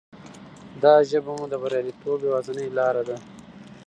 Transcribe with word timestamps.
دا 0.83 0.93
ژبه 1.09 1.31
مو 1.37 1.45
د 1.51 1.55
بریالیتوب 1.61 2.19
یوازینۍ 2.27 2.67
لاره 2.77 3.03
ده. 3.07 3.17